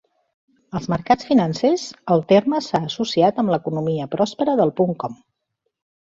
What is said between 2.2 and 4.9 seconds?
terme s'ha associat amb l'economia pròspera del